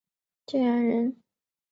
[0.47, 1.15] 建安人。